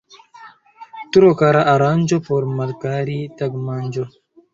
[1.17, 4.07] Tro kara aranĝo por malkara tagmanĝo.